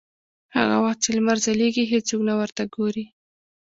هغه 0.55 0.77
وخت 0.83 0.99
چې 1.03 1.09
لمر 1.15 1.37
ځلېږي 1.45 1.85
هېڅوک 1.93 2.21
نه 2.29 2.33
ورته 2.39 2.63
ګوري. 2.75 3.05